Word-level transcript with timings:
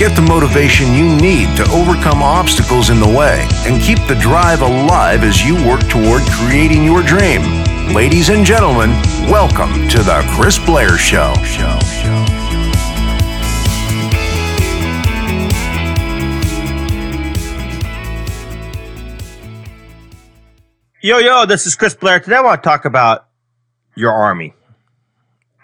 Get 0.00 0.16
the 0.16 0.22
motivation 0.22 0.94
you 0.94 1.14
need 1.16 1.54
to 1.58 1.70
overcome 1.72 2.22
obstacles 2.22 2.88
in 2.88 3.00
the 3.00 3.06
way 3.06 3.46
and 3.66 3.82
keep 3.82 3.98
the 4.06 4.14
drive 4.14 4.62
alive 4.62 5.22
as 5.22 5.44
you 5.44 5.54
work 5.56 5.86
toward 5.90 6.22
creating 6.22 6.84
your 6.84 7.02
dream. 7.02 7.42
Ladies 7.92 8.30
and 8.30 8.42
gentlemen, 8.42 8.92
welcome 9.28 9.86
to 9.88 9.98
the 9.98 10.24
Chris 10.30 10.58
Blair 10.58 10.96
Show. 10.96 11.34
Yo, 21.02 21.18
yo, 21.18 21.44
this 21.44 21.66
is 21.66 21.74
Chris 21.74 21.92
Blair. 21.94 22.20
Today 22.20 22.36
I 22.36 22.40
want 22.40 22.62
to 22.62 22.66
talk 22.66 22.86
about 22.86 23.28
your 23.94 24.12
army. 24.12 24.54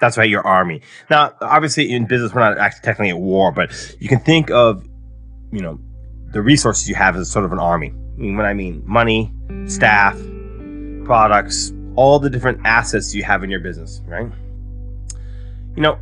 That's 0.00 0.18
right, 0.18 0.28
your 0.28 0.46
army. 0.46 0.82
Now, 1.08 1.34
obviously, 1.40 1.90
in 1.90 2.06
business, 2.06 2.34
we're 2.34 2.40
not 2.40 2.58
actually 2.58 2.82
technically 2.82 3.10
at 3.10 3.18
war, 3.18 3.50
but 3.50 3.96
you 3.98 4.08
can 4.08 4.20
think 4.20 4.50
of, 4.50 4.86
you 5.52 5.62
know, 5.62 5.78
the 6.32 6.42
resources 6.42 6.88
you 6.88 6.94
have 6.94 7.16
as 7.16 7.30
sort 7.30 7.44
of 7.44 7.52
an 7.52 7.58
army. 7.58 7.88
I 7.88 8.18
mean, 8.18 8.36
when 8.36 8.46
I 8.46 8.52
mean 8.52 8.82
money, 8.84 9.32
staff, 9.66 10.18
products, 11.04 11.72
all 11.94 12.18
the 12.18 12.28
different 12.28 12.60
assets 12.64 13.14
you 13.14 13.22
have 13.24 13.42
in 13.42 13.50
your 13.50 13.60
business, 13.60 14.02
right? 14.06 14.30
You 15.76 15.82
know, 15.82 15.98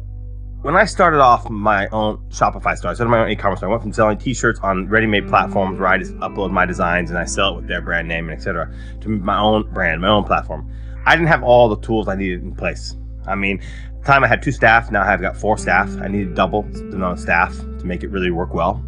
when 0.62 0.76
I 0.76 0.86
started 0.86 1.20
off 1.20 1.48
my 1.50 1.88
own 1.88 2.16
Shopify 2.30 2.76
store, 2.76 2.90
I 2.90 2.94
started 2.94 3.10
my 3.10 3.20
own 3.20 3.30
e-commerce 3.30 3.58
store. 3.58 3.68
I 3.68 3.72
went 3.72 3.82
from 3.82 3.92
selling 3.92 4.18
T-shirts 4.18 4.58
on 4.60 4.88
ready-made 4.88 5.28
platforms 5.28 5.78
where 5.78 5.88
I 5.88 5.98
just 5.98 6.14
upload 6.14 6.50
my 6.50 6.64
designs 6.64 7.10
and 7.10 7.18
I 7.18 7.26
sell 7.26 7.52
it 7.52 7.56
with 7.56 7.68
their 7.68 7.82
brand 7.82 8.08
name 8.08 8.28
and 8.28 8.36
etc. 8.36 8.74
to 9.02 9.08
my 9.08 9.38
own 9.38 9.70
brand, 9.72 10.00
my 10.00 10.08
own 10.08 10.24
platform. 10.24 10.68
I 11.06 11.14
didn't 11.16 11.28
have 11.28 11.42
all 11.42 11.68
the 11.68 11.78
tools 11.80 12.08
I 12.08 12.16
needed 12.16 12.42
in 12.42 12.54
place. 12.54 12.96
I 13.26 13.34
mean, 13.34 13.60
the 14.00 14.06
time 14.06 14.24
I 14.24 14.26
had 14.26 14.42
two 14.42 14.52
staff. 14.52 14.90
Now 14.90 15.02
I've 15.02 15.20
got 15.20 15.36
four 15.36 15.58
staff. 15.58 15.90
I 16.00 16.08
needed 16.08 16.34
double 16.34 16.62
the 16.62 16.94
amount 16.94 17.18
of 17.18 17.20
staff 17.20 17.56
to 17.56 17.84
make 17.84 18.02
it 18.02 18.08
really 18.08 18.30
work 18.30 18.54
well. 18.54 18.84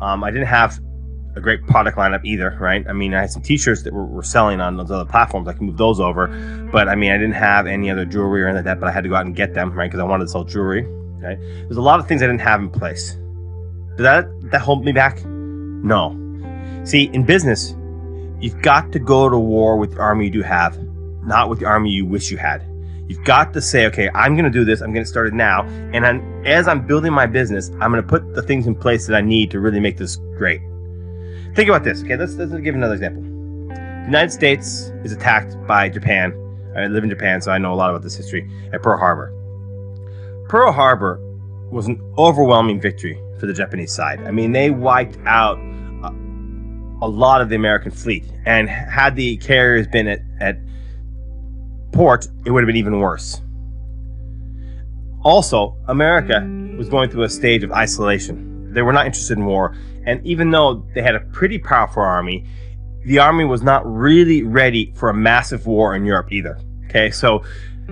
Um, 0.00 0.22
I 0.22 0.30
didn't 0.30 0.46
have 0.46 0.78
a 1.36 1.40
great 1.40 1.66
product 1.66 1.96
lineup 1.96 2.24
either, 2.24 2.56
right? 2.60 2.86
I 2.88 2.92
mean, 2.92 3.14
I 3.14 3.20
had 3.22 3.30
some 3.30 3.42
T-shirts 3.42 3.82
that 3.82 3.92
were, 3.92 4.04
were, 4.04 4.22
selling 4.22 4.60
on 4.60 4.76
those 4.76 4.90
other 4.90 5.04
platforms. 5.04 5.48
I 5.48 5.52
can 5.52 5.66
move 5.66 5.76
those 5.76 6.00
over, 6.00 6.28
but 6.72 6.88
I 6.88 6.94
mean, 6.94 7.12
I 7.12 7.16
didn't 7.16 7.34
have 7.34 7.66
any 7.66 7.90
other 7.90 8.04
jewelry 8.04 8.42
or 8.42 8.48
anything 8.48 8.64
like 8.66 8.76
that. 8.76 8.80
But 8.80 8.88
I 8.88 8.92
had 8.92 9.04
to 9.04 9.08
go 9.08 9.14
out 9.14 9.26
and 9.26 9.34
get 9.34 9.54
them, 9.54 9.72
right? 9.72 9.88
Because 9.90 10.00
I 10.00 10.04
wanted 10.04 10.24
to 10.24 10.30
sell 10.30 10.44
jewelry. 10.44 10.84
Okay, 11.18 11.36
there's 11.62 11.76
a 11.76 11.82
lot 11.82 11.98
of 11.98 12.06
things 12.06 12.22
I 12.22 12.26
didn't 12.26 12.42
have 12.42 12.60
in 12.60 12.70
place. 12.70 13.12
Did 13.96 14.04
that 14.04 14.50
that 14.50 14.60
hold 14.60 14.84
me 14.84 14.92
back? 14.92 15.24
No. 15.24 16.16
See, 16.84 17.10
in 17.12 17.24
business, 17.24 17.74
you've 18.40 18.60
got 18.62 18.92
to 18.92 18.98
go 18.98 19.28
to 19.28 19.38
war 19.38 19.76
with 19.76 19.94
the 19.94 20.00
army 20.00 20.26
you 20.26 20.30
do 20.30 20.42
have, 20.42 20.78
not 21.24 21.48
with 21.48 21.60
the 21.60 21.66
army 21.66 21.90
you 21.90 22.06
wish 22.06 22.30
you 22.30 22.36
had. 22.36 22.62
You've 23.08 23.24
got 23.24 23.54
to 23.54 23.62
say, 23.62 23.86
okay, 23.86 24.10
I'm 24.14 24.34
going 24.34 24.44
to 24.44 24.50
do 24.50 24.64
this. 24.64 24.82
I'm 24.82 24.92
going 24.92 25.04
to 25.04 25.08
start 25.08 25.28
it 25.28 25.34
now, 25.34 25.62
and 25.94 26.06
I'm, 26.06 26.46
as 26.46 26.68
I'm 26.68 26.86
building 26.86 27.12
my 27.12 27.26
business, 27.26 27.70
I'm 27.80 27.90
going 27.90 28.02
to 28.02 28.02
put 28.02 28.34
the 28.34 28.42
things 28.42 28.66
in 28.66 28.74
place 28.74 29.06
that 29.06 29.16
I 29.16 29.22
need 29.22 29.50
to 29.52 29.60
really 29.60 29.80
make 29.80 29.96
this 29.96 30.16
great. 30.36 30.60
Think 31.54 31.70
about 31.70 31.84
this. 31.84 32.02
Okay, 32.02 32.16
let's, 32.16 32.34
let's 32.34 32.52
give 32.52 32.74
another 32.74 32.94
example. 32.94 33.22
The 33.68 34.04
United 34.04 34.30
States 34.30 34.92
is 35.04 35.12
attacked 35.12 35.56
by 35.66 35.88
Japan. 35.88 36.32
I 36.76 36.86
live 36.86 37.02
in 37.02 37.10
Japan, 37.10 37.40
so 37.40 37.50
I 37.50 37.56
know 37.56 37.72
a 37.72 37.76
lot 37.76 37.88
about 37.88 38.02
this 38.02 38.14
history 38.14 38.48
at 38.72 38.82
Pearl 38.82 38.98
Harbor. 38.98 39.32
Pearl 40.48 40.70
Harbor 40.70 41.18
was 41.70 41.86
an 41.86 42.00
overwhelming 42.18 42.80
victory 42.80 43.20
for 43.40 43.46
the 43.46 43.54
Japanese 43.54 43.92
side. 43.92 44.20
I 44.20 44.30
mean, 44.30 44.52
they 44.52 44.70
wiped 44.70 45.18
out 45.24 45.58
a, 47.00 47.08
lot 47.08 47.40
of 47.40 47.48
the 47.48 47.54
American 47.54 47.90
fleet, 47.90 48.24
and 48.44 48.68
had 48.68 49.14
the 49.16 49.36
carriers 49.38 49.86
been 49.86 50.08
at, 50.08 50.20
at 50.40 50.58
port, 51.98 52.28
it 52.44 52.52
would 52.52 52.62
have 52.62 52.68
been 52.68 52.76
even 52.76 53.00
worse. 53.00 53.40
Also, 55.24 55.76
America 55.88 56.48
was 56.78 56.88
going 56.88 57.10
through 57.10 57.24
a 57.24 57.28
stage 57.28 57.64
of 57.64 57.72
isolation. 57.72 58.72
They 58.72 58.82
were 58.82 58.92
not 58.92 59.06
interested 59.06 59.36
in 59.36 59.44
war, 59.44 59.76
and 60.06 60.24
even 60.24 60.52
though 60.52 60.86
they 60.94 61.02
had 61.02 61.16
a 61.16 61.20
pretty 61.32 61.58
powerful 61.58 62.04
army, 62.04 62.46
the 63.04 63.18
army 63.18 63.44
was 63.44 63.62
not 63.62 63.84
really 63.84 64.44
ready 64.44 64.92
for 64.94 65.10
a 65.10 65.14
massive 65.14 65.66
war 65.66 65.96
in 65.96 66.04
Europe 66.04 66.30
either. 66.30 66.56
Okay, 66.84 67.10
so 67.10 67.42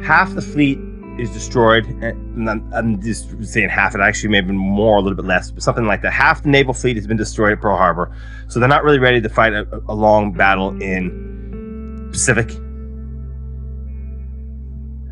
half 0.05 0.33
the 0.35 0.43
fleet 0.43 0.79
is 1.19 1.31
destroyed. 1.33 1.85
And 1.87 2.49
I'm 2.49 3.03
just 3.03 3.45
saying 3.45 3.71
half. 3.71 3.97
It 3.97 4.01
actually 4.01 4.29
may 4.29 4.37
have 4.37 4.47
been 4.47 4.57
more, 4.57 4.99
a 4.99 5.01
little 5.01 5.17
bit 5.17 5.25
less, 5.25 5.51
but 5.51 5.65
something 5.65 5.87
like 5.87 6.03
that. 6.03 6.13
Half 6.13 6.45
the 6.45 6.51
naval 6.51 6.75
fleet 6.75 6.97
has 6.97 7.09
been 7.09 7.17
destroyed 7.17 7.53
at 7.55 7.61
Pearl 7.61 7.77
Harbor, 7.77 8.15
so 8.47 8.61
they're 8.61 8.69
not 8.69 8.85
really 8.85 9.01
ready 9.01 9.21
to 9.21 9.29
fight 9.29 9.53
a, 9.53 9.67
a 9.89 9.95
long 9.95 10.33
battle 10.33 10.81
in 10.81 12.09
Pacific. 12.13 12.57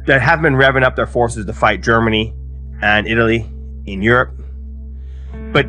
They 0.07 0.19
have 0.19 0.43
been 0.43 0.55
revving 0.55 0.83
up 0.83 0.97
their 0.97 1.07
forces 1.07 1.47
to 1.47 1.53
fight 1.53 1.83
Germany 1.83 2.35
and 2.83 3.07
Italy 3.07 3.51
in 3.87 4.03
Europe. 4.03 4.31
But 5.53 5.67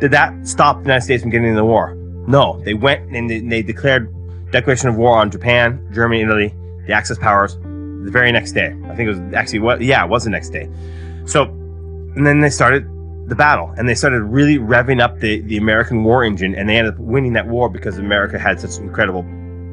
did 0.00 0.10
that 0.10 0.46
stop 0.46 0.76
the 0.76 0.82
United 0.82 1.02
States 1.02 1.22
from 1.22 1.30
getting 1.30 1.48
in 1.48 1.54
the 1.54 1.64
war? 1.64 1.94
No, 2.26 2.60
they 2.64 2.74
went 2.74 3.14
and 3.14 3.30
they, 3.30 3.40
they 3.40 3.62
declared 3.62 4.12
declaration 4.50 4.88
of 4.88 4.96
war 4.96 5.16
on 5.16 5.30
Japan, 5.30 5.88
Germany, 5.92 6.22
Italy, 6.22 6.54
the 6.86 6.92
Axis 6.92 7.18
powers, 7.18 7.54
the 7.56 8.10
very 8.10 8.32
next 8.32 8.52
day. 8.52 8.76
I 8.84 8.94
think 8.94 9.08
it 9.08 9.18
was 9.18 9.34
actually 9.34 9.60
what, 9.60 9.80
yeah, 9.80 10.04
it 10.04 10.10
was 10.10 10.24
the 10.24 10.30
next 10.30 10.50
day. 10.50 10.68
So, 11.24 11.44
and 11.44 12.26
then 12.26 12.40
they 12.40 12.50
started 12.50 12.86
the 13.28 13.34
battle 13.34 13.72
and 13.78 13.88
they 13.88 13.94
started 13.94 14.22
really 14.24 14.58
revving 14.58 15.00
up 15.00 15.20
the, 15.20 15.40
the 15.42 15.56
American 15.56 16.04
war 16.04 16.22
engine 16.22 16.54
and 16.54 16.68
they 16.68 16.76
ended 16.76 16.94
up 16.94 17.00
winning 17.00 17.32
that 17.32 17.46
war 17.46 17.70
because 17.70 17.96
America 17.96 18.38
had 18.38 18.60
such 18.60 18.78
incredible 18.78 19.22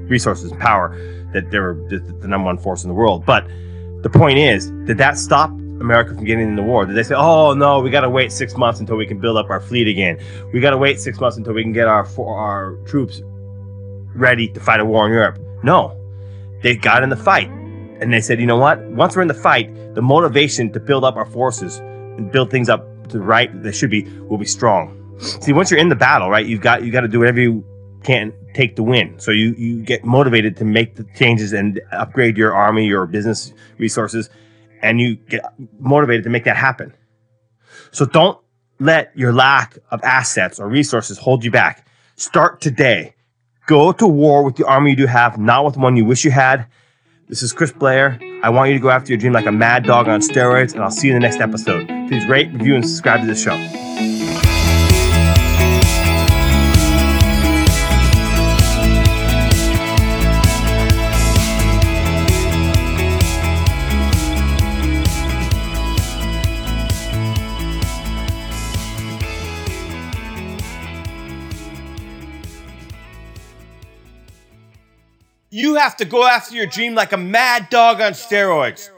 resources 0.10 0.52
and 0.52 0.60
power 0.60 0.98
that 1.34 1.52
they 1.52 1.60
were 1.60 1.76
the, 1.90 2.28
number 2.28 2.46
one 2.46 2.58
force 2.58 2.84
in 2.84 2.90
the 2.90 2.96
world. 2.96 3.26
But 3.26 3.48
the 4.02 4.10
point 4.10 4.38
is, 4.38 4.70
did 4.86 4.98
that 4.98 5.18
stop 5.18 5.50
America 5.52 6.14
from 6.14 6.26
getting 6.26 6.48
in 6.48 6.56
the 6.56 6.64
war? 6.64 6.86
Did 6.86 6.96
they 6.96 7.04
say, 7.04 7.16
oh 7.16 7.54
no, 7.54 7.80
we 7.80 7.90
got 7.90 8.02
to 8.02 8.10
wait 8.10 8.32
six 8.32 8.58
months 8.58 8.80
until 8.80 8.98
we 8.98 9.06
can 9.06 9.20
build 9.20 9.38
up 9.38 9.50
our 9.50 9.62
fleet 9.62 9.88
again? 9.88 10.20
We 10.54 10.60
got 10.60 10.72
to 10.72 10.78
wait 10.78 11.00
six 11.00 11.20
months 11.20 11.38
until 11.38 11.54
we 11.54 11.64
can 11.64 11.72
get 11.72 11.88
our 11.88 12.08
our 12.20 12.76
troops 12.86 13.22
ready 14.16 14.48
to 14.50 14.60
fight 14.60 14.80
a 14.80 14.86
war 14.86 15.08
in 15.08 15.14
Europe? 15.14 15.40
No, 15.64 15.96
they 16.62 16.76
got 16.76 17.04
in 17.04 17.10
the 17.10 17.18
fight 17.18 17.50
and 17.50 18.14
they 18.14 18.22
said, 18.22 18.40
you 18.40 18.46
know 18.46 18.58
what? 18.58 18.80
Once 18.88 19.16
we're 19.16 19.22
in 19.22 19.28
the 19.28 19.34
fight, 19.34 19.74
the 19.96 20.02
motivation 20.02 20.72
to 20.74 20.80
build 20.80 21.04
up 21.04 21.16
our 21.16 21.26
forces 21.26 21.80
and 21.80 22.32
build 22.32 22.50
things 22.50 22.70
up 22.70 22.86
to 23.10 23.18
the 23.18 23.24
right 23.24 23.64
that 23.64 23.74
should 23.74 23.90
be 23.90 24.04
will 24.30 24.38
be 24.38 24.46
strong. 24.46 24.96
See, 25.20 25.52
once 25.52 25.70
you're 25.70 25.80
in 25.80 25.90
the 25.90 25.96
battle, 25.96 26.30
right, 26.30 26.46
you've 26.46 26.62
got 26.62 26.84
you 26.84 26.92
got 26.92 27.02
to 27.02 27.08
do 27.08 27.20
whatever 27.20 27.42
you 27.42 27.64
can 28.04 28.34
take 28.54 28.76
the 28.76 28.84
win. 28.84 29.20
So 29.20 29.32
you 29.32 29.54
you 29.58 29.82
get 29.84 30.04
motivated 30.04 30.58
to 30.58 30.66
make 30.66 30.96
the 30.96 31.06
changes 31.16 31.54
and 31.54 31.82
upgrade 31.92 32.38
your 32.38 32.54
army, 32.54 32.86
your 32.86 33.06
business 33.06 33.54
resources, 33.78 34.30
and 34.82 35.00
you 35.00 35.16
get 35.16 35.42
motivated 35.80 36.24
to 36.24 36.30
make 36.30 36.46
that 36.46 36.58
happen. 36.58 36.94
So 37.92 38.06
don't 38.06 38.40
let 38.80 39.12
your 39.16 39.34
lack 39.34 39.78
of 39.92 40.02
assets 40.04 40.60
or 40.60 40.70
resources 40.70 41.18
hold 41.18 41.44
you 41.44 41.52
back. 41.52 41.88
Start 42.16 42.62
today. 42.62 43.16
Go 43.68 43.92
to 43.92 44.08
war 44.08 44.44
with 44.44 44.56
the 44.56 44.66
army 44.66 44.92
you 44.92 44.96
do 44.96 45.06
have, 45.06 45.38
not 45.38 45.66
with 45.66 45.74
the 45.76 45.80
one 45.80 45.96
you 45.96 46.06
wish 46.06 46.26
you 46.26 46.32
had. 46.32 46.66
This 47.28 47.44
is 47.44 47.54
Chris 47.54 47.72
Blair. 47.72 48.20
I 48.42 48.50
want 48.50 48.70
you 48.70 48.76
to 48.76 48.82
go 48.82 48.90
after 48.90 49.12
your 49.12 49.20
dream 49.20 49.34
like 49.34 49.46
a 49.46 49.52
mad 49.52 49.84
dog 49.84 50.08
on 50.08 50.22
steroids, 50.22 50.74
and 50.74 50.82
I'll 50.82 50.90
see 50.90 51.10
you 51.10 51.16
in 51.16 51.22
the 51.22 51.28
next 51.28 51.40
episode. 51.40 51.88
Please 52.08 52.26
rate, 52.26 52.52
review, 52.52 52.76
and 52.76 52.84
subscribe 52.84 53.22
to 53.22 53.28
the 53.28 53.36
show. 53.36 53.89
You 75.52 75.76
have 75.76 75.98
to 75.98 76.06
go 76.06 76.24
after 76.26 76.56
your 76.56 76.68
dream 76.68 76.94
like 76.94 77.12
a 77.12 77.18
mad 77.18 77.70
dog 77.72 78.02
on 78.02 78.12
steroids. 78.14 78.92